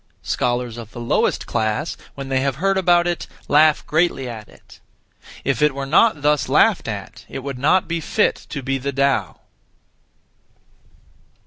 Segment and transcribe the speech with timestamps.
[0.23, 4.79] Scholars of the lowest class, when they have heard about it, laugh greatly at it.
[5.43, 8.91] If it were not (thus) laughed at, it would not be fit to be the
[8.91, 9.41] Tao.